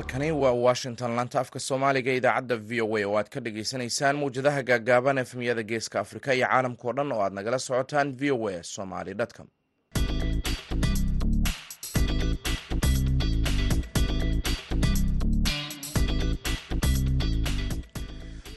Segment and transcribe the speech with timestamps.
[0.00, 1.10] halkani waa washington.
[1.16, 6.00] Laanta afka soomaaliga idaacadda v o a oo aad ka dhagaysanaysaan mawjadaha gaagaaban efemyada geeska
[6.00, 9.46] afrika iyo caalamkao dhan oo aad nagala socotaan v o a somaly com.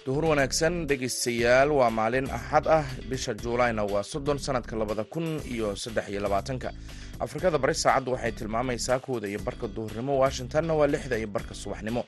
[0.05, 2.83] Duhur wanaagsan dhegeystayaal waa maalin axad ah.
[3.09, 6.69] Bisha juulayna waa soddon sanadka labada kun iyo saddex iyo labaatanka
[7.19, 12.01] afrikada bari saacaddu waxay tilmaamaysaa kooda iyo barka duhurnimo washingtonna waa lixda iyo barka subaxnimo.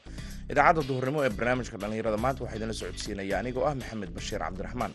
[0.51, 4.93] Idaacadda duhurnimo ee barnaamijka dhallinyarada maanta waxaa idinla socodsiinaya anigoo ah maxamed bashiir cabdiraxmaan.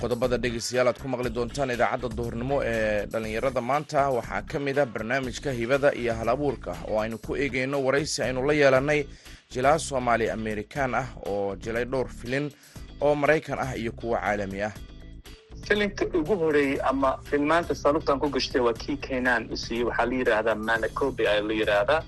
[0.00, 4.86] Qodobada dhegeystayaal aad ku maqli doontaan idaacadda duhurnimo ee dhallinyarada maanta waxaa ka mid a
[4.86, 9.00] barnaamijka hibada iyo hal abuurka oo aynu ku eegeyno waraysi aynu la yeelanay
[9.54, 12.50] jilaa soomaali amerikaan ah oo jilay dhowr filin
[13.00, 14.72] oo maraykan ah iyo kuwo caalami ah.
[15.68, 20.54] Filimka ugu horeeyey ama filmaanta salubtan ku gashtay waa kii kenaan isiiye waxaa la yidhaahdaa
[20.54, 22.02] manacobi ayaa la yidhaahdaa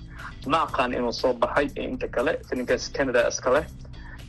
[0.47, 3.65] ma aqaan inuu soo baxay inta kale filimkaas canada iska leh.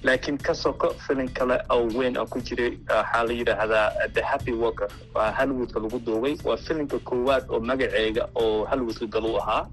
[0.03, 4.53] Laakiin ka soko filin kale oo weyn oo ku jiray waxaa la yidhaahdaa the happy
[4.53, 6.37] worker waa hollywoodka lagu duubay.
[6.45, 9.67] Waa filimka koowaad oo magaceega oo hollywoodka galu ahaa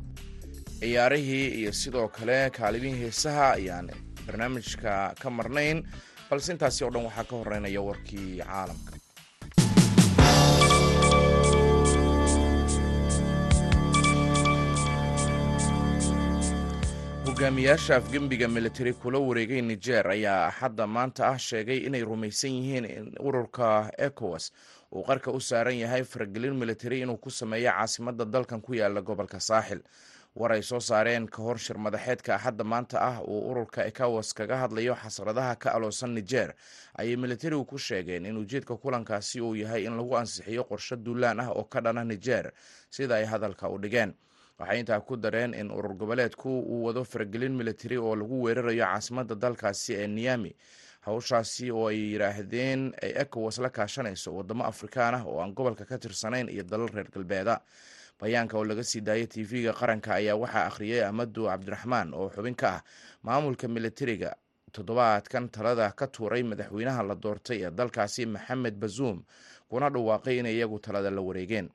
[0.80, 3.88] ciyaarihii iyo sidoo kale kaalimihii heesaha ayaan
[4.25, 5.77] barnaamijka ka marnayn
[6.30, 8.94] balse intaasi oo dhan waxaa ka horeynaya warkii caalamka.
[17.25, 23.05] Hogaamiyaasha afgembiga militari kula wareegay niger ayaa axadda maanta ah sheegay inay rumaysan yihiin in
[23.27, 24.52] ururka ecowas
[24.95, 29.39] uu qarka u saaran yahay faragelin militari inuu ku sameeyo caasimadda dalkan ku yaalla gobolka
[29.39, 29.81] saaxil
[30.35, 34.58] war ay soo saareen ka hor shir madaxeedka axadda maanta ah uu ururka ecowas kaga
[34.58, 36.53] hadlayo xasradaha ka aloosan niger.
[36.98, 41.49] Ayay militarigu ku sheegeen in ujeedka kulankaasi uu yahay in lagu ansixiyo qorshe duulaan ah
[41.52, 42.52] oo ka dhana niger
[42.89, 44.14] sida ay hadalka u dhigeen.
[44.59, 49.36] Waxay intaa ku dareen in urur goboleedku uu wado faragelin militari oo lagu weerarayo caasimadda
[49.36, 50.55] dalkaasi ee niyami
[51.02, 55.98] hawshaasi oo ay yidhaahdeen ay ecowas la kaashanayso wadamo afrikaan ah oo aan gobolka ka
[55.98, 57.61] tirsanayn iyo dalal reer galbeeda
[58.19, 62.67] bayaanka oo laga sii daayay tv-ga qaranka ayaa waxaa akhriyay amadu cabdiraxmaan oo xubin ka
[62.75, 62.81] ah
[63.23, 64.35] maamulka militariga
[64.71, 69.23] toddobaadkan talada ka tuuray madaxweynaha la doortay ee dalkaasi maxamed bazuum
[69.69, 71.69] kuna dhawaaqay inay iyagu talada la wareegeen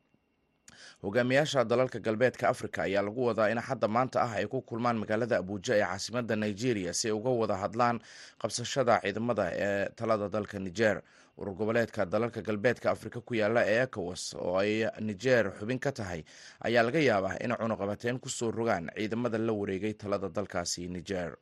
[1.03, 5.37] hogaamiyaasha dalalka galbeedka africa ayaa lagu wadaa in xadda maanta ah ay ku kulmaan magaalada
[5.43, 8.01] abuuja ee caasimada nigeria si ay uga wada hadlaan
[8.43, 11.03] qabsashada ciidamada ee talada dalka niger.
[11.39, 16.21] Urur goboleedka dalalka galbeedka afrika ku yaalla ee ecowas oo ay niger xubin ka tahay
[16.67, 21.35] ayaa laga yaabaa in cunuqabateyn ku soo rogaan ciidamada la wareegay talada dalkaasi niger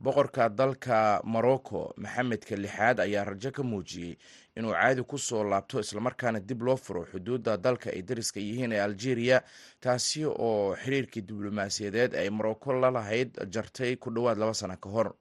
[0.00, 4.16] boqorka dalka morocco maxamedka lixaad ayaa rajo ka muujiyey
[4.56, 8.80] inuu caadi ku soo laabto islamarkaana dib loo furo xuduudda dalka ay dariska yihiin ee
[8.80, 9.40] algeria
[9.80, 15.14] taasi oo xiriirkii diblomaasiyadeed ay morocco la lahayd jartay ku dhowaad laba sano ka hor.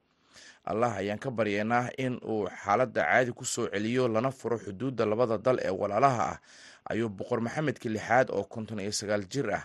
[0.65, 5.37] Allah ayaan ka baryeynaa in uu xaaladda caadi ku soo celiyo lana furo xuduudda labada
[5.37, 6.39] dal ee walaalaha ah
[6.89, 9.63] ayuu boqor maxamedka lixaad oo konton iyo sagaal jir ah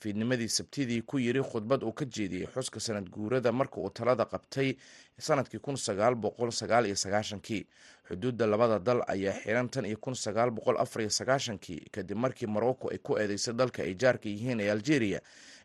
[0.00, 4.74] fiidnimadii sabtidii ku yiri khudbad uu ka jeediyey xuska sanad guurada marka uu talada qabtay
[5.18, 7.66] sannadkii kun sagaal boqol sagaal iyo sagaashankii.
[8.08, 12.46] Xuduudda labada dal ayaa xiran tan iyo kun sagaal boqol afar iyo sagaashankii kadib markii
[12.46, 15.20] morocco ay ku eedeysay dalka ay jaarka yihiin ee algeria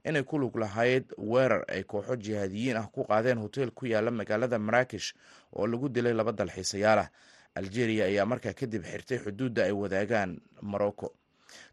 [0.06, 4.59] inay ku lug lahayd weerar ay kooxo jihaadiyiin ah ku qaadeen hoteel ku yaalla magaalada
[4.59, 5.13] maraakish
[5.56, 7.09] oo lagu dilay laba dalxiisayaal ah.
[7.56, 11.13] Algeria ayaa markaa kadib xirtay xuduudda ay wadaagaan morocco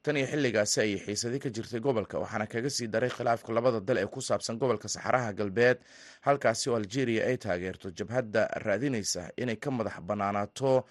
[0.03, 3.99] tan iyo xilligaasi ayay xiisadi ka jirtay gobolka waxaana kaga sii daray khilaafka labada dal
[3.99, 5.79] ee ku saabsan gobolka saxaraha galbeed
[6.27, 10.85] halkaasi oo algeria ay taageerto jabhadda raadinaysa inay ka madax bannaanaato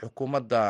[0.00, 0.62] xukuumadda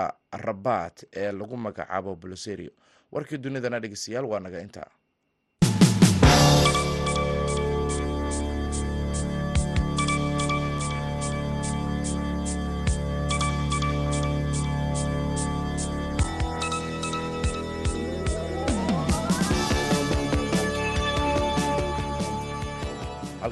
[0.47, 2.71] rabaat ee lagu magacaabo boloserio
[3.13, 4.91] warkii dunidana dhegeystayaal waa naga intaa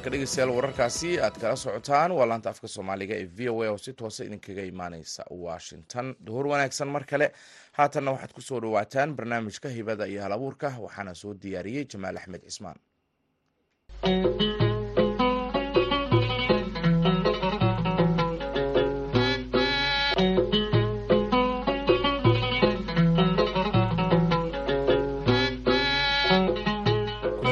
[0.05, 1.11] halka dhegeystayaal wararkaasi.
[1.21, 2.13] Aad kala socotaan.
[2.13, 6.15] Waa laanta afka soomaaliga ee v o a oo si toosa idinkaga imaaneysa washington.
[6.27, 7.33] Duhur wanaagsan mar kale.
[7.73, 12.43] Haatanna waxaad ku soo dhawaataan barnaamijka hibada iyo hal abuurka waxaana soo diyaariyey jamaal axmed
[12.45, 12.79] cismaan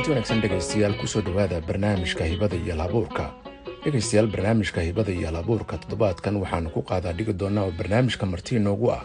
[0.03, 3.31] kulanti wanaagsan dhegaystayaal ku soo dhowaada barnaamijka hibada iyo halabuurka
[3.85, 8.91] dhegaystayaal barnaamijka hibada iyo alabuurka toddobaadkan waxaanu ku qaadaa dhigi doonaa oo barnaamijka marti inoogu
[8.93, 9.05] ah.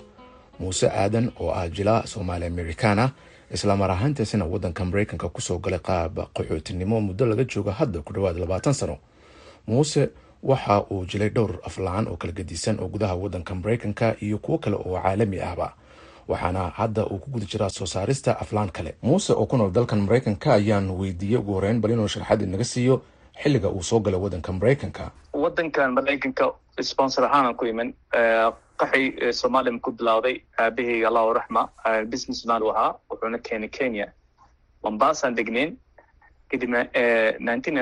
[0.59, 3.11] Muuse aadan oo ah jilaa soomaali amerikaan ah
[3.53, 8.37] islamar ahaantiisina waddanka maraykanka ku soo galay qaab qaxootinimo muddo laga joogo hadda ku dhowaad
[8.37, 8.97] labaatan sano.
[9.67, 10.09] Muuse
[10.43, 14.75] waxa uu jilay dhowr aflaan oo kala gedisan oo gudaha waddanka maraykanka iyo kuwo kale
[14.75, 15.73] oo caalami ahba
[16.27, 18.95] waxaana hadda uu ku guda jiraa soo saarista aflaan kale.
[19.01, 23.01] Muuse oo ku nool dalkan maraykanka ayaan weydiiyey ugu horeyn bal inuu sharxad inaga siiyo
[23.43, 26.51] xilliga uu soo galay waddanka maraykanka waddankan maraykanka
[26.81, 27.93] sponsor ahaan ku iman.
[28.77, 31.69] Qaxi soomaaliya ku bilowday aabaheyga allahu raxma.
[32.11, 34.07] Businessman u ahaa wuxuuna keenay kenya.
[34.83, 35.77] Mombasaan degneyn
[36.51, 36.85] kadibna
[37.39, 37.77] nineteen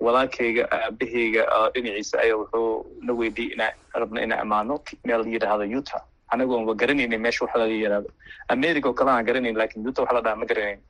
[0.00, 1.42] walaalkayga aabaheyga
[1.74, 6.74] dhinaciisa ayaa wuxuu na weydiiyey inaa rabna inaa amaano meel la yidhaahdo utah anagoon wa
[6.74, 8.10] garanayna meesha waxa laga yidhaahdo
[8.48, 10.80] america oo kale aan garanayn laakiin waxa la dhaha ma garanayn.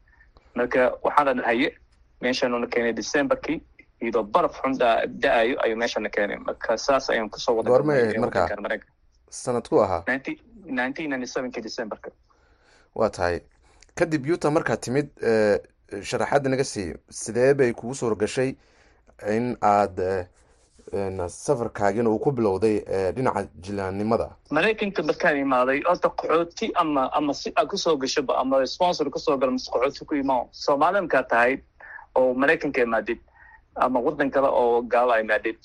[0.54, 1.68] Marka waxaana dhahaye
[2.20, 3.60] meeshaanuna keenay decemberkii
[4.02, 4.72] iyadoo baraf xun
[5.22, 6.36] da'ayo ayuu meeshana keenay.
[6.36, 8.48] Marka saas ayaan ku soo wada goormay marka
[9.30, 10.02] sanadku ahaa?
[11.62, 12.10] Decemberka
[12.94, 13.40] waa tahay.
[13.94, 15.08] Kadib utah markaad timid
[16.02, 16.96] sharaxaadda naga siiyo.
[17.10, 18.56] Sidee bay kugu suura gashay
[19.28, 20.26] in aad
[21.28, 22.80] safarkaagina uu ku bilowday
[23.16, 24.30] dhinaca jilaannimada.
[24.50, 29.18] Maraykanka markaan imaaday horta qaxooti ama ama si aad ku soo gashoba ama sponsor ku
[29.18, 30.46] soo galo mise qaxooti ku imaan.
[30.52, 31.58] Soomaali markaa tahay
[32.16, 33.18] oo maraykanka imaadid
[33.76, 35.56] ama waddan kale oo gaala imaadid.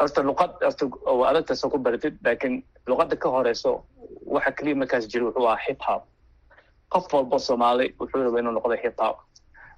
[0.00, 3.82] Horta luqad horta oo adagtaasoo ku baratid laakiin luqadda ka horeyso
[4.26, 6.02] waxa keliya markaas jira wuxuu ahaa hip hop.
[6.92, 9.18] Qof walba soomaali wuxuu raba inuu noqdo hip hop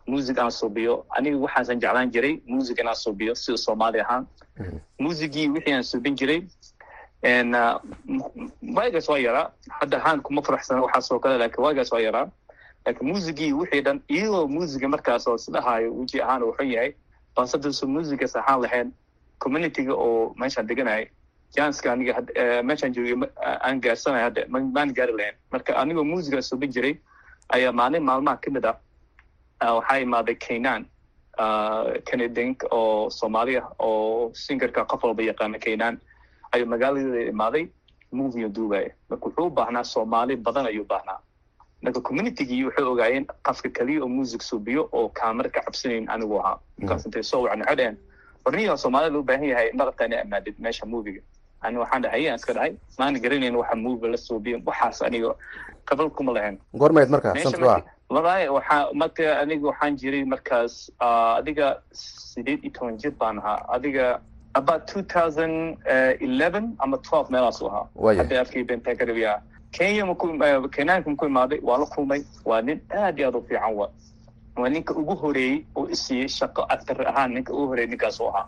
[0.07, 4.27] music aan suubiyo aniga waxaasan jeclaan jiray music inaan suubiyo sida soomaali ahaan.
[4.99, 6.41] Musigii wixii aan suubin jiray
[8.77, 9.51] waagaas waa yaraa
[9.81, 12.27] hadda ahaan kuma faraxsana waxaasoo kale laakiin waagaas waa yaraa
[12.87, 16.93] laakiin musigii wixii dhan iyadoo musiga markaas oo isdhahaayo weji ahaan uu xun yahay
[17.37, 18.93] balse haddaysu musigas ahaan lahayn
[19.39, 21.07] communityga oo meeshaan deganayay
[21.57, 22.15] janska aniga
[22.69, 23.15] meeshaan joogay
[23.67, 25.35] aan gaarsanay hadda maan gaari lahayn.
[25.53, 26.95] Marka anigoo musiga suubin jiray
[27.55, 28.77] ayaa maalin maalmaha ka mid ah
[29.79, 30.83] waxaa imaaday kaynan
[32.09, 35.95] canadiank oo soomaali ah oo singerka qof walba yaqaana kaynan
[36.53, 37.65] ayuu magaaladeeda imaaday
[38.13, 41.19] movie duubaya marka wuxuu u baahnaa soomaali badan ayuu baahnaa.
[41.83, 46.59] Marka communitygii waxay ogaayeen qafka keliya oo music suubiyo oo kaamara ka cabsanayn anigu ahaa.
[46.79, 47.65] Markaas intay soo wacna
[48.77, 51.21] soomaalida u baahan yahay marabta ina amaadid meesha moviga
[51.63, 55.35] ani waxaan dhahay ayaan iska dhahay maana garanayn waxa movie la suubiyo waxaas aniga
[55.89, 56.59] qabal kuma lahayn.
[56.79, 57.35] Goormayd marka
[58.13, 63.65] ah walahi waxaa marka aniga waxaan jiray markaas adiga sideed iyo toban jir baan ahaa.
[63.75, 64.21] Adiga
[64.55, 65.77] about two thousand
[66.21, 67.87] eleven ama twelve meelaas u ahaa.
[68.17, 68.67] Hadda afkii
[69.11, 69.41] rabiyaa
[69.73, 70.29] kenya maku
[70.71, 72.23] kenyaanka maku imaaday waa la kulmay.
[72.45, 73.89] Waa nin aad iyo aad u fiican wa.
[74.57, 78.47] Waa ninka ugu horeeyey oo isiiyey shaqo actor ahaan ninka ugu horeeyey ninkaas u ahaa.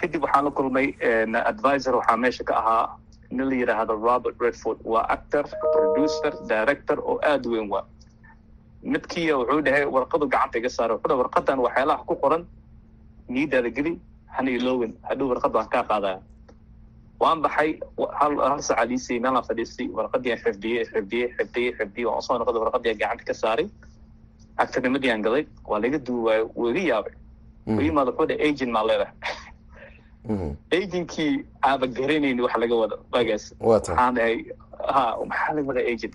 [0.00, 0.94] Kadib waxaan la kulmay
[1.44, 2.96] advisor waxaa meesha ka ahaa.
[3.30, 4.78] Nin la yidhaahdo robert redford.
[4.84, 7.84] Waa actor producer director oo aad weyn wa
[8.92, 12.42] midkiiya wuxuu dhahay warqadu gacanta iga saara wuxuu warqadan waxyaalaha ku qoran
[13.34, 13.92] niidaada geli
[14.36, 16.18] hana ilowin hadhow warqad waan kaa qaadaya.
[17.22, 17.70] Waan baxay
[18.20, 22.90] hal saca liisay meelaan fadhiistay warqadii aan xifdiyey xifdiyey xifdiyey xifdiyey waan soo noqday warqadii
[22.92, 23.66] aan gacanta ka saaray.
[24.64, 27.14] Actornimadii aan galay waa laga duuwaayo wuu iga yaabay.
[27.66, 29.14] Wuu yimaada wuxuu dhahay agent maa leedahay.
[30.76, 34.36] Agentkii aaba garanayni wax laga wado waagaas waxaan dhahay
[34.94, 36.14] ha maxaa laga wada agent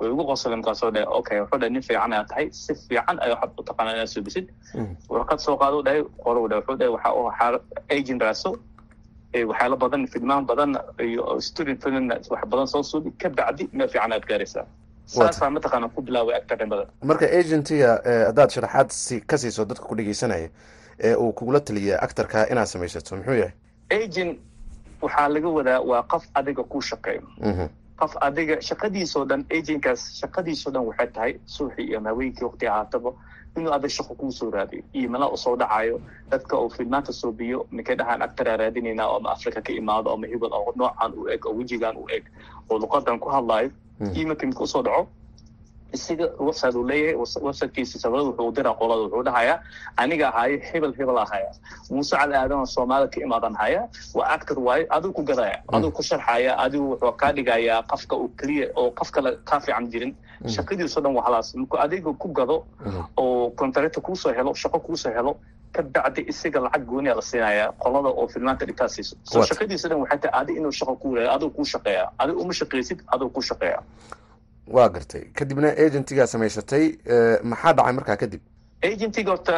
[0.00, 3.34] way ugu qosoleen markaasoo dhahay okay wuxuu dhahay nin fiican aad tahay si fiican ayaa
[3.34, 4.46] waxaad u taqaanaa inaad suubisid
[5.08, 6.92] warqad soo qaado dhahay qorow dhahay wuxuu dhahay
[7.26, 7.60] waxa u
[7.96, 8.50] agent raaso
[9.50, 10.70] waxyaalo badan filmaan badan
[11.08, 14.66] iyo student film wax badan soo suubi ka bacdi meel fiican aad gaaraysaa
[15.06, 16.40] saasaa mataqaana ku bilaaway
[17.10, 17.90] marka agentiga
[18.28, 20.48] haddaad sharaxaad si ka siiso dadka ku dhegeysanaya
[21.00, 23.52] ee uu kugula taliya actorka inaad samaysato muxuu yahay
[24.04, 24.38] agent
[25.02, 27.22] waxaa laga wadaa waa qof adiga ku shaqeeyo
[28.00, 33.10] qof adiga shaqadiisoo dhan agentkaas shaqadiisoo dhan waxay tahay suuxii iyo haweenkii waqti ahaataba
[33.56, 36.00] inuu adag shaqo kuu soo raadiyo iyo mala u soo dhacayo
[36.30, 40.52] dadka uu filmaanta soobiyo mikay dhahaan actoraa raadinayna oo ama africa ka imaado ama hibal
[40.52, 42.24] oo noocan u eg oo wejigan u eg
[42.70, 43.70] oo luqadan ku hadlaayo
[44.14, 45.08] iyo markii midka u soo dhaco
[45.96, 47.16] isaga website uu leeyahay
[47.46, 49.56] websitekiisa sabada wuxuu diraa qolada wuxuu dhahayaa
[50.02, 51.50] aniga ahaayo hebel hebel ahaya.
[51.90, 53.82] Muuse cali aadan oo soomaalida ka imaadan haya
[54.14, 58.28] waa actor waayo adigu ku gadaya adigu ku sharxaya adigu wuxuu kaa dhigayaa qafka uu
[58.40, 60.12] keliya oo qof kale kaa fiican jirin.
[60.54, 62.56] Shaqadiisoo dhan waa halaas markuu adiga ku gado
[63.16, 65.32] oo contractor kuusoo helo shaqo kuusoo helo
[65.72, 69.16] ka bacdi isaga lacag gooniya la siinaya qolada oo filmaanta dhigtaa siiso.
[69.24, 72.52] So shaqadiisa dhan waxay tahay adi inuu shaqo ku leeya adigu kuu shaqeeya adigu uma
[72.60, 73.80] shaqeysid adigu kuu shaqeeya
[74.76, 75.24] waa gartay.
[75.38, 76.84] Kadibna agentigaa samaysatay
[77.50, 78.42] maxaa dhacay markaa kadib?
[78.82, 79.54] Agentiga horta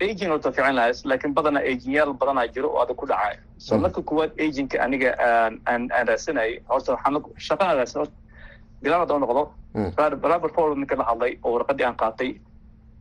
[0.00, 0.74] aging horta fiican
[1.10, 3.36] laakiin badanaa agingyaal badanaa jiro oo adag ku dhacay.
[3.58, 7.94] So marka kuwaad aginka aniga aan aan raasanayay horta waxaan shaqadaas
[8.82, 9.42] bilaabad oo noqdo.
[10.32, 12.30] Robert paul ninka la hadlay oo warqadii aan qaatay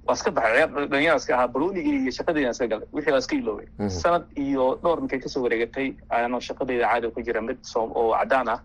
[0.08, 0.66] waa iska baxay.
[0.92, 2.88] Dhalinyara iska ahaa baloonigii iyo shaqadeyda iska galay.
[2.94, 3.68] Wixii waa iska iloobay.
[4.02, 8.50] Sanad iyo dhowr markay ka soo wareegatay ayaanoo shaqadeyda caadi ku jira mid oo cadaan
[8.56, 8.60] ah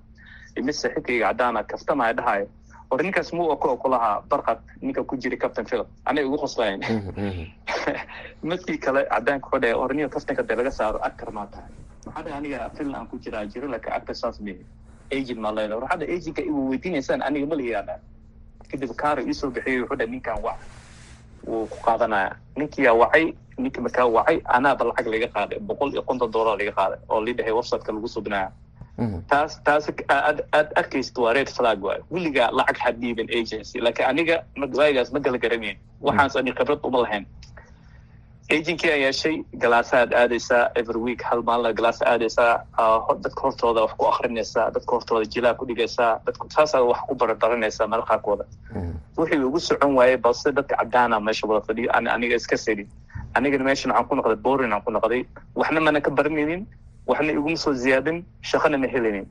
[0.56, 2.48] saaxiibkayga cadaan ah kaftamaya dhahayo
[2.92, 5.88] hore ninkaas muu oko kulahaa barqad ninka ku jira captain philip.
[6.04, 6.84] Anay ugu qoslayn
[8.48, 11.72] midkii kale cadaanka ku dhaya hore ninka kaftanka dee laga saaro actor maa tahay.
[12.06, 14.60] Maxaa dhahay aniga film aan ku jiraa jiro laakiin actor saas mihi
[15.08, 15.80] agent maa leedahay.
[15.80, 17.96] War hadda agentka igu weydiinaysaan aniga ma layaana
[18.68, 20.60] kadib kaaro iisoo bixiyay wuxuu dhahay ninkan wac.
[21.48, 26.30] Wuu ku qaadanaya ninkiyaa wacay ninkii markaa wacay anaaba lacag laga qaaday boqol iyo konton
[26.30, 28.52] dollar laga qaaday oo lii dhahay websiteka lagu subinaya
[29.30, 34.08] taas taas aad aad arkaysid waa red flag waayo weligaa lacag ha dhiibin agency laakiin
[34.12, 34.36] aniga
[34.80, 37.24] waagaas ma gala garanayn waxaans ani khibrad uma lahayn.
[38.52, 42.50] Agentkii aan yeeshay galaasaad aadaysaa every week hal maalina galaasa aadaysaa
[43.24, 47.86] dadka hortooda wax ku akrinaysaa dadka hortooda jilaa ku dhigaysaa dadka saasaad wax ku barbaranaysaa
[47.92, 48.44] meel qaarkooda
[49.16, 51.88] wixii ugu socon waayey balse dadka cadaana meesha wada fadhiyo.
[52.16, 52.84] Aniga iska sedi
[53.34, 55.22] anigana meeshan waxaan ku noqday borin aan ku noqday.
[55.60, 56.66] Waxna mana ka baranaynin
[57.12, 59.26] waxna iguma soo ziyaadin shaqana ma helinin.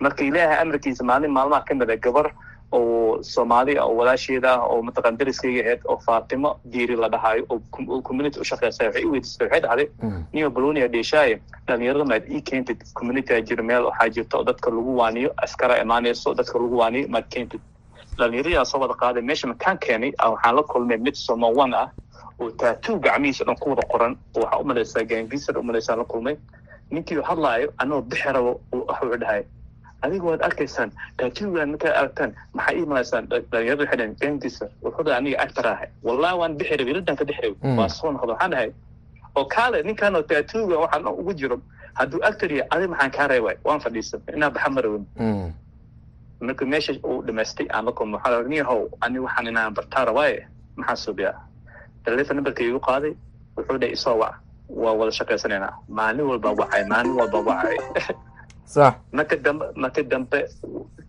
[0.00, 2.30] Marka ilaahay amarkiisa maalin maalmaha ka mida gabar
[2.72, 8.00] oo soomaali oo walaasheeda ah oo mataqan dariskayga ahayd oo faatimo diiri la dhahaayo oo
[8.08, 9.86] community u shaqeysa waxay i weydiistay waxay dhahday
[10.32, 12.78] niyo balonia dheeshaaye dhalinyarada maad ii keentid?
[12.94, 17.26] Community jiro meel waxaa jirta oo dadka lagu waaniyo askara imaanayso dadka lagu waaniyo maad
[17.34, 17.60] keentid.
[18.18, 20.12] Dhalinyaradaa soo wada qaaday meesha makaan keenay?
[20.22, 21.88] Waxaan la kulmay mid somawan ah
[22.40, 26.36] oo tatuu gacmihiisa dhan ku wada qoran oo waxaa umalaysaa gangisar umalaysaa la kulmay
[26.90, 29.42] ninkii hadlaayo anoo bixi rabo waxuu dhahay.
[30.02, 35.18] Adiga waad arkaysaan taatuugan markaad aragtaan maxaa ii malaysaan dhalinyarada waxay dhahan gangisar wuxuu dhahay
[35.20, 35.88] aniga actor ahay.
[36.02, 38.70] Wallahi waan bixi rabay ka bixi rabay waa soo noqda waxaan dhahay
[39.36, 41.56] oo kaale ninkanoo taatuuga waxaan ugu jiro
[41.94, 45.04] hadduu actor yahay adi maxaan kaa reebay waan fadhiisan inaa baxa ma rabin.
[46.40, 50.96] Marka meesha uu dhamaystay aan la kulmo waxaa niyahow ani waxaan inaan bartaa rabaaye maxaa
[50.96, 51.36] suubiyaa
[52.04, 53.12] telefon numberka igu qaaday
[53.56, 54.34] wuxuu dhahay isoo wac
[54.82, 57.76] waa wada shaqaysanaynaa maalin walba wacay maalin walba wacay.
[58.74, 58.94] Sax.
[59.12, 60.38] Marka dambe marka dambe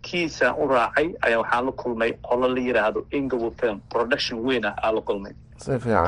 [0.02, 4.74] kiisaan u raacay ayaa waxaan la kulmay qolo la yidhaahdo inglewood film production weyn ah
[4.82, 5.32] aa la kulmay.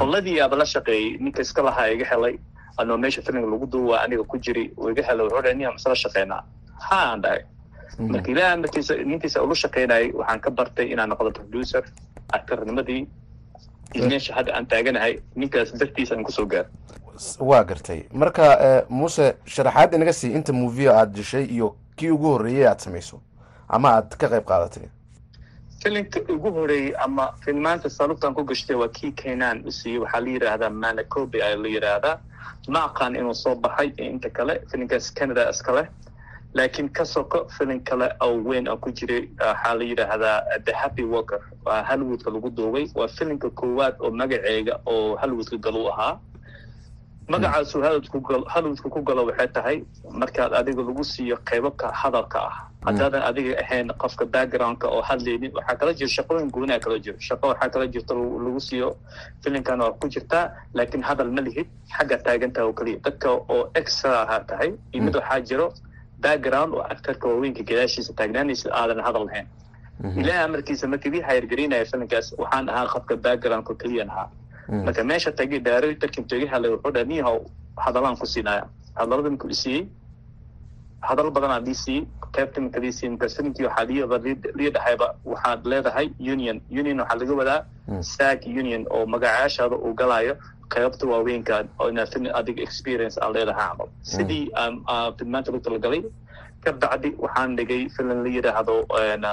[0.02, 2.34] Qoladii aaba la shaqeeyey ninka iska lahaa iga helay
[2.76, 5.94] anoo meesha filimka lagu duuwa aniga ku jiray oo iga helay wuxuu dhahay ninaan isla
[6.04, 6.42] shaqeynaa.
[6.90, 7.42] Ha aan dhahay
[7.98, 11.82] marka ilaaha markiisa ninkiisa ula shaqeynayay waxaan ka bartay inaan noqdo producer
[12.32, 13.06] actornimadii.
[13.94, 16.66] Iyo meesha hadda aan taaganahay ninkaas dartiisa aan ku soo gaar
[17.40, 18.02] waa gartay.
[18.12, 23.20] Marka muuse sharaxaad inaga sii inta movia aada dishay iyo kii ugu horreeyey aad samayso
[23.68, 24.88] ama aad ka qayb qaadatay?
[25.82, 30.30] Filimka ugu horeeyey ama filmaanta salubtaan ku gashtay waa kii kenaan u siiyey waxaa la
[30.30, 32.18] yidhaahdaa manacobi ayaa la yidhaahdaa
[32.68, 35.88] ma aqaan inuu soo baxay inta kale filimkaas canada iskale
[36.54, 41.02] laakiin ka soko filim kale oo weyn aan ku jiray waxaa la yidhaahdaa the happy
[41.04, 42.86] worker waa hollywoodka lagu duubay.
[42.94, 46.18] Waa filimka koowaad oo magaceega oo hollywoodka galu ahaa
[47.28, 49.76] magacaasu hollywoodka ku galo waxay tahay
[50.20, 52.56] markaad adiga lagu siiyo qaybabka hadalka ah.
[52.84, 57.16] Haddaadan adiga ahayn qofka backgroundka oo hadlaynin waxaa kala jiro shaqooyin gooniha kala jiro.
[57.18, 58.88] Shaqo waxaa kala jirta lagu siiyo
[59.42, 61.66] filimkan waa ku jirtaa laakiin hadal ma lihid
[61.96, 65.72] xagga taagantaha oo keliya dadka oo extra ahaa tahay iyo mid waxaa jiro
[66.20, 69.46] background oo actorka waaweynka gadaashiisa taagnaanaysa aadan hadal lahayn
[70.20, 74.28] ilaah amarkiisa markii lii hayargelinaya filimkaas waxaan ahaa qofka backgroundka keliyan ahaa
[74.68, 77.38] marka meesha tagay directorkin toga helay wuxuu dhaha niyahow
[77.84, 78.64] hadalaan ku siinaya.
[78.98, 79.82] Hadalada markuu isiiyey
[81.08, 82.06] hadal badanaa siiyey
[82.36, 83.84] qaybta markaas filimkii waxaa
[84.58, 86.60] lii dhahayba waxaad leedahay union.
[86.80, 87.60] Union waxaa laga wadaa
[88.00, 90.34] sag union oo magacaashaada uu galaayo
[90.74, 92.08] qaybta waaweynka inaad
[92.40, 93.88] adiga experience aad leedahay camal.
[94.02, 94.44] Sidii
[95.18, 96.02] filmaanta lagu talagalay
[96.64, 98.76] ka bacdi waxaan dhigay filim la yidhaahdo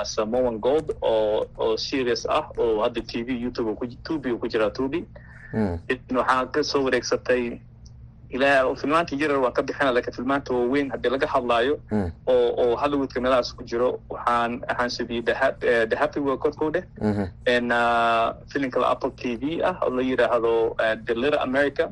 [0.06, 5.06] samoan gold oo oo serious ah oo hadda t v youtube tubi ku jiraa tubi.
[6.20, 7.60] Waxaa ka soo wareegsatay
[8.36, 11.76] ilaa filmaanta yarar waan ka bixina laakiin filmaanta waaweyn haddii laga hadlaayo
[12.34, 15.22] oo oo hollywoodka meelahaas ku jiro waxaan waxaan subiyey
[15.92, 16.84] the happy world ko dheh
[18.52, 21.90] filimka la apple t v ah oo la yidhaahdo the little america.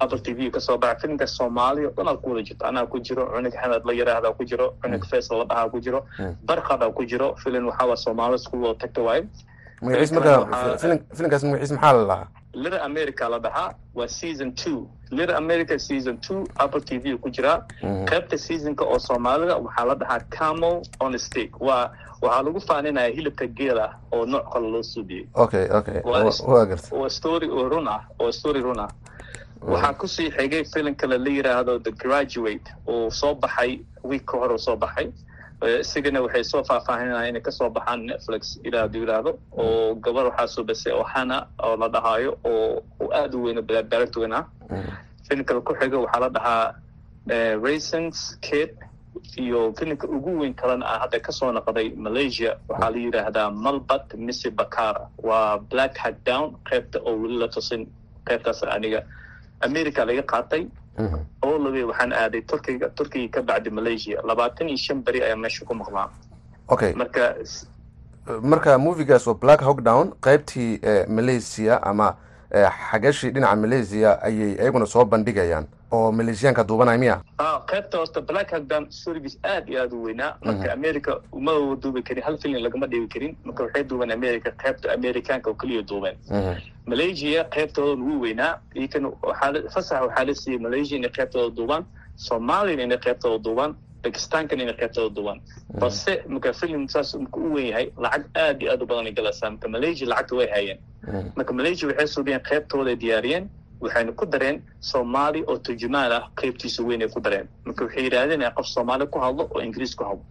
[0.00, 2.64] Apple t v ka soo baxa filimka soomaaliya o dhan aad ku wada jirto.
[2.70, 6.00] Anaa ku jiro cunug xanad la yidhaahdaa ku jiro cunug faisal la dhahaa ku jiro
[6.48, 7.28] barqada ku jiro.
[7.42, 9.24] Filim waxaa soomaali isku wada tagta waaye
[9.84, 10.32] magaciis marka
[11.16, 12.28] filimkaas magaciis maxaa la lahaa.
[12.54, 14.88] Little america la dhahaa waa season two.
[15.10, 17.56] Little america season two apple t v ku jiraa
[18.10, 21.50] qaybta seasonka oo soomaalida waxaa la dhahaa camel on stick.
[21.60, 21.90] Waa
[22.22, 26.00] waxaa lagu faaninaya hilibka geela oo nooc kale loo suubiyey okay okay.
[26.04, 26.30] Waa
[27.00, 28.88] waa story oo run ah oo story run ah.
[29.72, 34.38] Waxaa ku sii xigay filim kale la yiraahdo the graduate uu soo baxay week ka
[34.38, 35.10] hore soo baxay
[35.80, 39.30] isigana waxay soo faahfaahinaya inay ka soo baxaan netflix ilaa haduu yiraahdo
[39.62, 42.82] oo gabar waxaa soo basay ohana oo la dhahaayo oo
[43.18, 44.44] aada u weyn direct weyn ah.
[45.28, 46.74] Filimkale ku xiga waxaa la dhahaa
[47.62, 48.70] raisons kid
[49.38, 54.14] iyo filimka ugu weyn kalena ah hadda ka soo noqday malaysia waxaa la yidhaahdaa malbat
[54.26, 55.08] missy bakara.
[55.22, 57.86] Waa black hat down qaybta oo weli la tusin
[58.26, 59.02] qaybtaas aniga.
[59.60, 60.66] America laga qaatay
[61.42, 64.20] oo labe waxaan aaday turkiga turkiga ka bacdi malaysia.
[64.24, 66.08] Labaatan iyo shan beri ayaa meesha ku maqlaa.
[66.68, 66.92] Okay.
[66.94, 67.34] Marka
[68.42, 72.16] marka movigaas oo black hawk down qaybtii malaysia ama
[72.90, 77.16] xagashii dhinaca malaysia ayay iyaguna soo bandhigayaan oo maleeshiyaanka duubanaya miya?
[77.70, 80.32] Qaybta horta black hagdan storigiis aad iyo aada u weynaa.
[80.44, 83.36] Marka america uma duubi karin hal filin lagama dhigi karin.
[83.44, 86.16] Marka waxay duubeen america qaybta americaanka oo keliya duubeen
[86.86, 88.58] malaysia qaybtooda ugu weynaa.
[88.74, 89.12] Iyakan
[89.74, 91.84] fasax waxaa la siiyey malaysia inay qaybtooda duubaan.
[92.16, 93.74] Somalian inay qaybtooda duubaan.
[94.04, 95.40] Bakistaankan inay qaybtooda duubaan.
[95.80, 99.12] Balse marka filim saas marka u wen yahay lacag aad iyo aad u badan ay
[99.12, 99.50] galaysaa.
[99.50, 100.78] Marka malaysia lacagta way hayeen.
[101.36, 103.48] Marka malaysia waxay suubiyeen qaybtooda ay diyaariyeen
[103.80, 107.48] waxayna ku dareen soomaali oo turjumaan ah qaybtiisa weyn ay ku dareen.
[107.64, 110.24] Marka waxay yidhaahdeen qof soomaali ku hadlo oo ingiriis ku hadlo.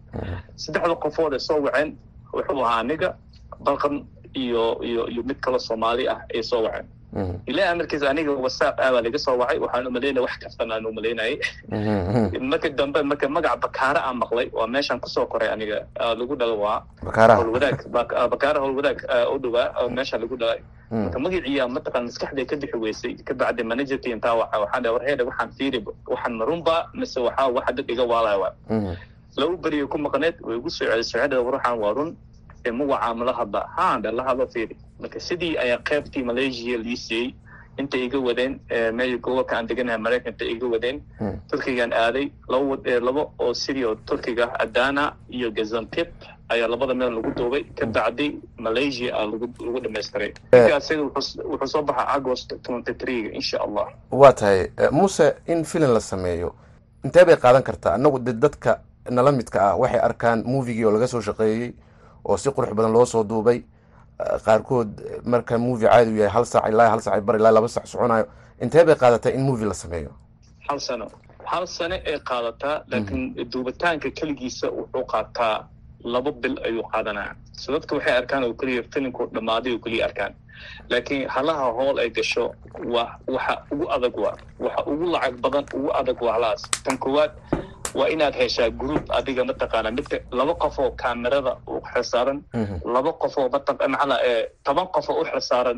[0.55, 1.97] Saddexda qofood ay soo waceen
[2.33, 3.15] wuxuu ahaa aniga
[3.65, 6.87] balqan iyo iyo iyo mid kale soomaali ah ay soo waceen
[7.51, 10.85] ilaa amarkiisa aniga whatsapp ah baa laga soo wacay waxaan u malaynaya wax kastan aan
[10.91, 11.35] umalaynayay
[12.51, 15.85] marka dambe marka magaca bakaara aan maqlay waa meeshaan ku soo koray aniga.
[16.19, 16.81] Lagu dhalo waa
[17.39, 17.77] howlwadaag
[18.33, 18.97] bakaara howlwadaag
[19.33, 20.59] u dhawaa meesha lagu dhalay.
[20.91, 25.23] Marka magaciiya mataqaan maskaxday ka bixi weysay ka bacdi managerka intaa waxa waxaan dhahay warheeda
[25.29, 25.79] waxaan fiiri
[26.13, 28.53] waxaan marunba mise waxaa waxa dad iga waalaya waa
[29.37, 32.09] laba beriyo ku maqneed way igu soo dhahay ruuxaan waa run
[32.65, 34.75] ee magacaa mala hadla haan dhe la hadlo fiiri.
[34.99, 37.33] Marka sidii ayaa qaybtii malaysia lii siiyey
[37.77, 38.59] intay iga wadeen
[38.93, 41.01] meel gobolka aan deganahay maraykanka iga wadeen
[41.49, 42.25] turkigaan aaday
[43.07, 46.07] laba oo sidii oo turkiga adana iyo gazantip
[46.49, 49.47] ayaa labada meel lagu duubay ka bacdi malaysia a lagu
[49.83, 53.87] dhamaystiray isaga wuxuu soo baxa agost twenty three insha allah.
[54.11, 56.53] Waa tahay muuse in filim la sameeyo
[57.03, 57.93] intee bay qaadan kartaa?
[57.97, 61.73] Annagu de dadka nala midka ah waxay arkaan movigii oo laga soo shaqeeyey
[62.25, 63.63] oo si qurux badan loo soo duubay.
[64.45, 64.89] Qaarkood
[65.25, 68.25] marka movie caadi u yahay hal saac ilaa hal saac bar ilaa laba saac soconayo
[68.61, 70.11] intee bay qaadataa in movie la sameeyo?
[70.69, 71.07] Hal sano.
[71.45, 75.67] Hal sano ay qaadataa laakiin duubitaanka keligiisa wuxuu qaataa
[76.03, 80.33] laba bil ayuu qaadanaya so dadka waxay arkaan oo keliya filimku dhammaaday oo keliya arkaan.
[80.89, 82.53] Laakiin halaha hool ay gasho
[82.93, 86.61] waa waxa ugu adag waa waxa ugu lacag badan ugu adag waa halahaas.
[86.85, 87.31] Tan koowaad
[87.99, 92.39] waa inaad heshaa group adiga mataqaana midka laba qof oo kaamerada u xilsaaran
[92.95, 94.19] laba qof oo mataa macnaa
[94.65, 95.77] toban qof oo u xilsaaran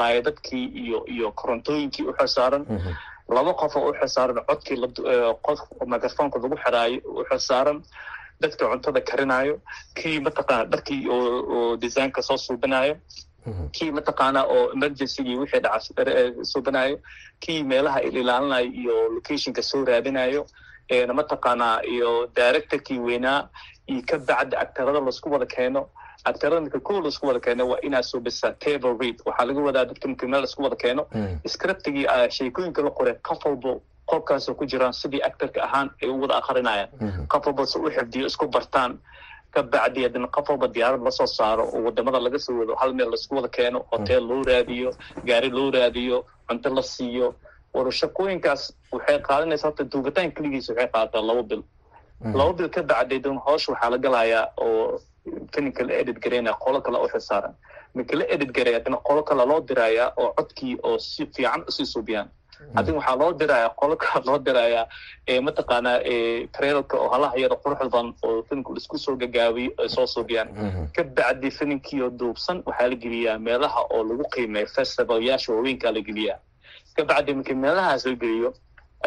[0.00, 2.62] laydadkii iyo iyo korontooyinkii u xilsaaran
[3.36, 4.76] laba qof oo u xilsaaran codkii
[5.46, 5.58] qof
[5.92, 7.78] microfonka lagu xiraayo u xilsaaran
[8.42, 9.54] dadka cuntada karinaayo
[9.98, 12.94] kii mataqaana dharkii oo designka soo suubinayo
[13.76, 16.96] kii mataqaana oo emergencygii wixii dhaca suubinayo
[17.42, 20.42] kii meelaha ilaalinayo iyo locationka soo raadinayo
[20.94, 23.48] mataqaanaa iyo directorkii weynaa
[23.86, 25.88] iyo ka bacdi actarada la isku wada keeno.
[26.24, 29.16] Actarada marka ko la isku wada keeno waa inaad soo bisaa table read.
[29.24, 31.06] Waxaa laga wadaa dadka marka meel la isku wada keeno.
[31.46, 36.34] Scriptigii sheekooyinka la qoray qof walbo qobkaasoo ku jiraan sidii actorka ahaan ay u wada
[36.42, 38.98] akrinayaan qof walba se u xifdiyo isku bartaan.
[39.50, 42.94] Ka bacdi haddana qof walba diyaarad la soo saaro oo waddamada laga soo wado hal
[42.94, 44.90] meel la isku wada keeno hotel loo raadiyo
[45.24, 47.34] gaari loo raadiyo cunto la siiyo
[47.74, 51.62] war shaqooyinkaas waxay qaadanaysa horta duubitaan keligiisa waxay qaadataa laba bil.
[52.38, 54.98] Laba bil ka bacday dan hoosha waxaa la galayaa oo
[55.54, 57.54] filimka la edit gareynaya qolo kale u xilsaaran
[57.94, 61.70] marka la edit gareey haddana qolo kale loo dirayaa oo codkii oo si fiican u
[61.76, 62.28] sii suubiyaan.
[62.76, 64.84] Haddana waxaa loo dirayaa qolo kale loo dirayaa
[65.46, 65.98] mataqaanaa
[66.56, 70.48] trailka oo halaha yaro quruxda badan oo filimka isku soo gagaabiyo ay soo suubiyaan.
[70.96, 76.00] Ka bacdi filimkii oo duubsan waxaa la geliyaa meelaha oo lagu qiimeeyo festivalyaasha waaweynkaa la
[76.08, 76.38] geliyaa
[76.96, 78.50] kabacdi markii meelahaas la geliyo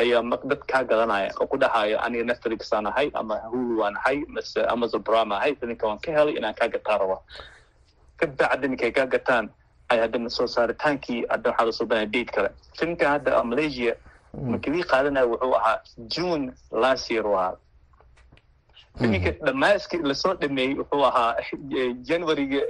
[0.02, 4.18] ayaa dad kaa gadanaya oo ku dhahayo aniga netflix aan ahay ama hulu waan ahay
[4.36, 7.18] mase amazon prime ahay filimka waan ka helay inaan kaa gataa raba
[8.18, 9.50] kabacdi markay kaa gataan
[9.90, 12.50] ay haddana soo saaritaankii hadda waxaa la soo banaya date kale.
[12.78, 13.94] Filimka hadda malaysia
[14.52, 15.78] markii wii qaadanaya wuxuu ahaa
[16.16, 17.58] june last year u ahaa
[19.00, 21.36] filimka dhamaaskii la soo dhameeyey wuxuu ahaa
[22.10, 22.62] januaryga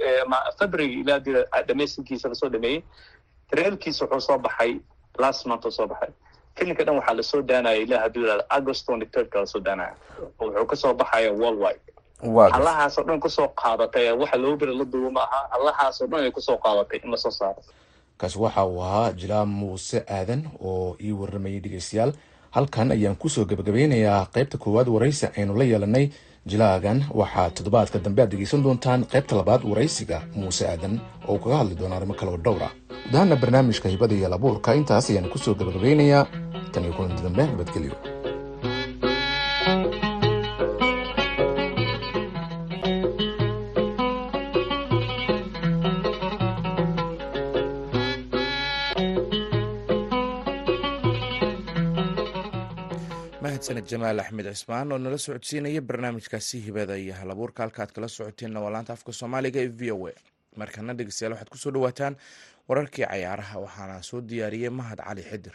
[0.58, 1.18] february ilaa
[1.68, 2.82] dhamaystankiisa la soo dhameeyey
[3.50, 4.72] trailkiisa wuxuu soo baxay
[5.18, 6.10] last month soo baxay.
[6.56, 9.60] Filimka dhan waxaa la soo daanaya ilaa hadduu yihahdo august twenty third ka la soo
[9.60, 9.94] daanaya
[10.40, 11.80] oo wuxuu ka soo baxaya worldwide.
[12.52, 16.30] Halahaasoo dhan ku soo qaadatay waxa loo bira la duubo ma aha halahaasoo dhan ay
[16.30, 17.62] ku soo qaadatay in la soo saaro.
[18.18, 22.12] Kaasi waxa uu ahaa jilaa muuse aadan oo ii waramayay dhegeystayaal.
[22.50, 26.10] Halkan ayaan ku soo gebagabeynayaa qaybta koowaad waraysi aynu la yeelanay
[26.50, 30.94] jilaagan waxaa toddobaadka dambe aad dhegeysan doontaan qaybta labaad waraysiga muuse aadan
[31.28, 32.68] oo uu kaga hadli doono arrimo kale oo dhowra
[33.06, 36.24] gudahaana barnaamijka hibada iyo labuurka intaas ayaan ku soo gebagabeynayaa
[36.72, 37.94] tan iyo kulanti dambe nabadgelyo
[53.44, 57.62] mahadsaned jamaal axmed cismaan oo nala socodsiinaya barnaamijkaasi hibada iyo halabuurka.
[57.62, 60.12] Halka aad kala socoteenna waa laanta afka soomaaliga ee v o a.
[60.60, 62.14] Markana dhegeystayaal waxaad ku soo dhawaataan
[62.68, 65.54] wararkii cayaaraha waxaana soo diyaariyey mahad cali xidir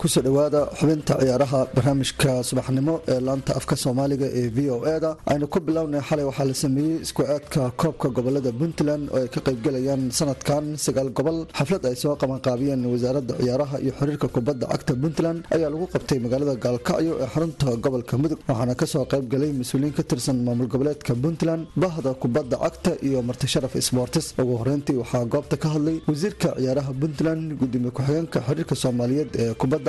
[0.00, 5.10] ku soo dhowaada xubinta ciyaaraha barnaamijka subaxnimo ee laanta afka soomaaliga ee v o eda
[5.32, 9.40] aynu ku bilownay xalay waxaa la sameeyey isku aadka koobka gobollada puntland oo ay ka
[9.48, 11.38] qaybgalayaan sanadkan sagaal gobol.
[11.58, 16.54] Xaflad ay soo qabanqaabiyeen wasaaradda ciyaaraha iyo xiriirka kubadda cagta puntland ayaa lagu qabtay magaalada
[16.64, 18.38] gaalkacyo ee xarunta gobolka mudug.
[18.48, 23.74] Waxaana ka soo qaybgalay mas'uuliyiin ka tirsan maamul goboleedka puntland bahda kubadda cagta iyo martisharaf
[23.88, 24.26] sports.
[24.42, 29.88] Ugu horeyntii waxaa goobta ka hadlay wasiirka ciyaaraha puntland gudoomiye ku-xigeenka xiriirka soomaaliyeed ee kubadda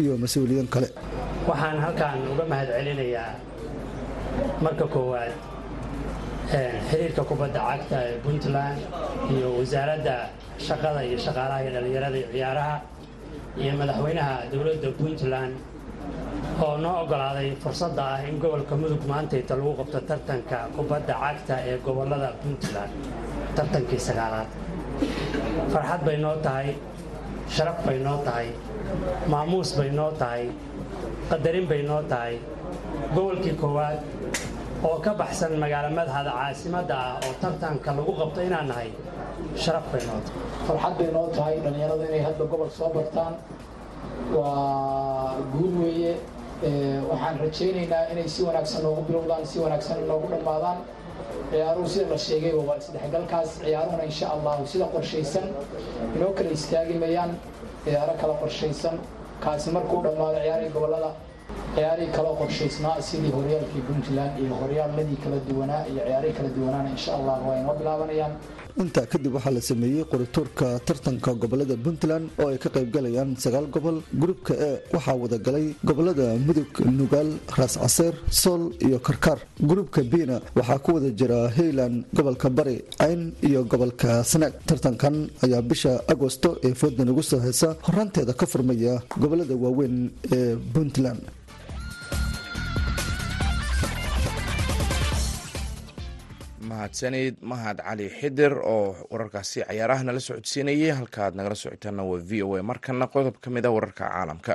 [0.00, 0.88] iyo mas'uuliyiin kale.
[1.48, 3.30] Waxaan halkan uga mahad celinayaa
[4.64, 5.32] marka koowaad
[6.90, 8.78] xiriirka kubadda cagta ee puntland
[9.34, 10.14] iyo wasaaradda
[10.66, 12.76] shaqada iyo shaqaalaha iyo dhallinyarada iyo ciyaaraha
[13.62, 15.54] iyo madaxweynaha dowladda puntland
[16.64, 21.76] oo noo oggolaaday fursadda ah in gobolka mudug maantayta lagu qabto tartanka kubadda cagta ee
[21.86, 22.92] gobollada puntland
[23.56, 24.48] tartankii sagaalaad.
[25.72, 26.68] Farxad bay noo tahay
[27.54, 28.48] sharaf bay noo tahay
[29.32, 30.44] maamuus bay noo tahay
[31.30, 32.34] qadarin bay noo tahay
[33.14, 33.98] gobolkii koowaad
[34.88, 38.90] oo ka baxsan magaalo madhada caasimadda ah oo tartanka lagu qabto inaan nahay
[39.62, 43.34] sharaf bay noo tahay farxad bay noo tahay dhallinyaradu inay hadda gobol soo bartaan
[44.36, 46.12] waa guul weeye
[47.10, 50.78] waxaan rajaynaynaa inay si wanaagsan noogu bilowdaan si wanaagsan noogu dhammaadaan
[51.50, 55.46] ciyaaruhu sida la sheegayba waa isdhexgalkaas ciyaaruhuna insha allahu sida qorshaysan.
[56.16, 57.30] Inoo kala istaagi mayaan
[57.84, 58.96] ciyaaro kala qorshaysan.
[59.44, 61.10] Kaasi markuu dhammaado ciyaarihii gobollada
[61.74, 67.10] ciyaarihii kaloo qorshaysnaa sidii horyaalkii puntland iyo horyaaladii kala duwanaa iyo ciyaarihii kala duwanaana insha
[67.18, 68.32] allah waa inoo bilaabanayaan
[68.82, 73.98] intaa kadib waxaa la sameeyey qorituurka tartanka gobollada puntland oo ay ka qaybgalayaan sagaal gobol
[74.22, 79.38] gruubka e waxaa wadagalay gobollada mudug nugaal raas caseer sool iyo karkaar.
[79.70, 85.62] Gruubka bina waxaa ku wada jira hayland gobolka bari cayn iyo gobolka sanaag tartankan ayaa
[85.70, 89.96] bisha agosto ee foodan ugu soo heysa horaanteeda ka furmaya gobollada waaweyn
[90.36, 91.20] ee puntland
[96.78, 100.90] mahadsanid mahad cali xidir oo wararkaasi cayaaraha nala socodsiinayay.
[100.98, 104.54] Halkaaad nagala socotaana waa v o a markana qodob ka mid a wararka caalamka.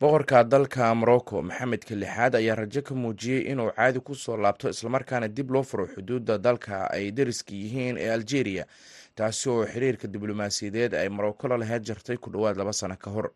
[0.00, 5.28] Boqorka dalka morocco maxamedka lixaad ayaa rajo ka muujiyey inuu caadi ku soo laabto islamarkaana
[5.28, 8.64] dib loo furo xuduudda dalka ay dariska yihiin ee algeria
[9.14, 13.28] taasi oo xiriirka diblomaasiyadeed ay morocco la laheyd jartay ku dhowaad laba sano ka hor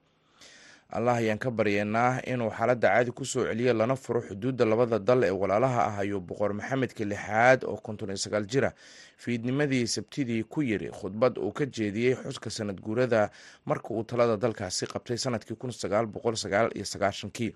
[0.90, 5.24] allah ayaan ka baryeynaa inuu xaaladda caadi ku soo celiyo lana furo xuduudda labada dal
[5.24, 8.72] ee walaalaha ah ayuu boqor maxamedka lixaad oo konton iyo sagaal jira
[9.16, 13.30] fiidnimadii sabtidii ku yiri khudbad uu ka jeediyey xuska sanad guurada
[13.66, 17.52] marka uu talada dalkaasi qabtay sannadkii kun sagaal boqol sagaal iyo sagaashankii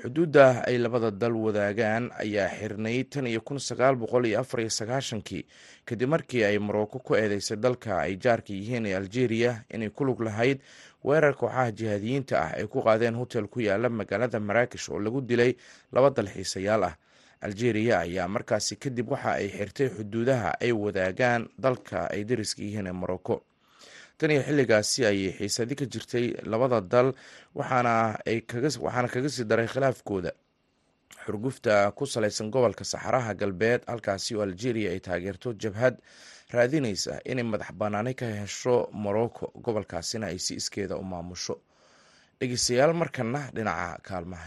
[0.00, 4.70] xuduudda ay labada dal wadaagaan ayaa xirnay tan iyo kun sagaal boqol iyo afar iyo
[4.70, 5.44] sagaashankii
[5.84, 10.20] kadib markii ay morocco ku eedeysay dalka ay jaarka yihiin ee algeria inay ku lug
[10.20, 10.58] lahayd
[11.04, 15.54] weerar kooxaha jihaadiyiinta ah ay ku qaadeen hotel ku yaalla magaalada maraakish oo lagu dilay
[15.92, 16.96] laba dalxiisayaal ah.
[17.42, 22.92] Algeria ayaa markaasi kadib waxa ay xirtay xuduudaha ay wadaagaan dalka ay dariska yihiin ee
[22.94, 23.42] morocco
[24.18, 27.08] tan iyo xilligaasi ayay xiisadi ka jirtay labada dal
[27.54, 28.18] waxaana
[29.12, 30.32] kaga sii daray khilaafkooda.
[31.24, 35.94] Xurgufta ku salaysan gobolka saxaraha galbeed halkaasi oo algeria ay taageerto jabhad
[36.52, 41.54] raadinaysa inay madax banaani ka hesho morocco gobolkaasina ay si iskeeda u maamusho.
[42.40, 44.46] Dhegeystayaal markana dhinaca kaalmaha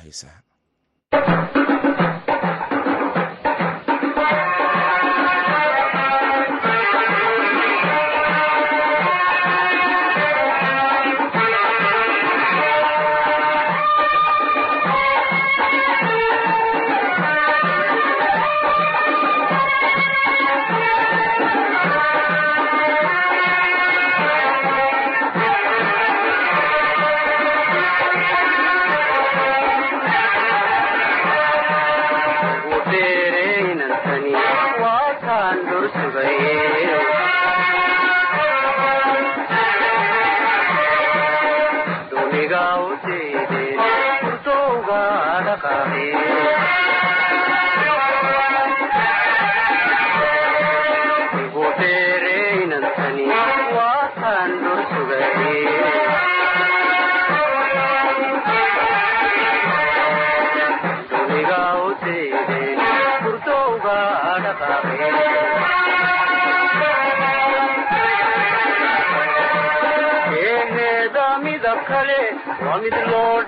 [72.85, 73.44] mid loo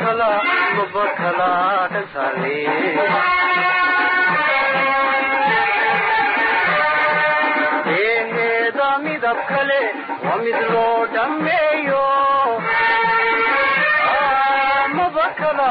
[0.00, 0.30] mabakala
[0.76, 1.50] mabakala
[1.92, 2.56] dhantaale
[8.04, 9.80] eheeda midab kale
[10.24, 12.04] waa mid loo dhammeeyo
[14.96, 15.68] mabakala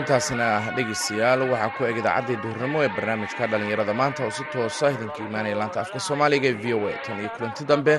[0.00, 0.46] intaasna
[0.76, 3.92] dhegeystayaal waxaa ku eg idaacaddii duhurnimo ee barnaamijka dhallinyarada.
[4.00, 7.30] Maanta oo si toosa idinka imaanaya laanta afka soomaaliga ee v o a tan iyo
[7.36, 7.94] kulanti dambe.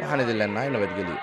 [0.00, 1.16] Waxaan idin leenahay nabadgelyo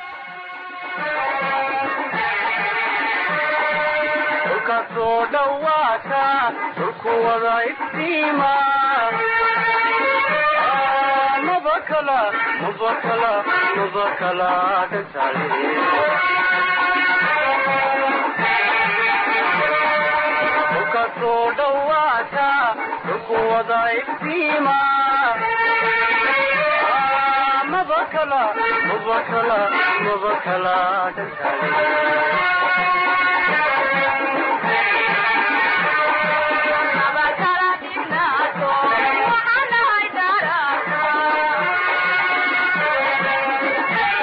[21.15, 22.47] ka soo dhawaata
[23.05, 24.75] dhulku wada iftiima
[27.71, 28.41] mabakala
[28.87, 29.59] mabakala
[30.05, 30.75] mabakala